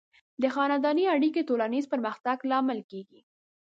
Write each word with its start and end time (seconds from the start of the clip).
د 0.41 0.43
خاندنۍ 0.55 1.05
اړیکې 1.15 1.41
د 1.43 1.47
ټولنیز 1.49 1.85
پرمختګ 1.93 2.37
لامل 2.51 2.79
کیږي. 2.91 3.19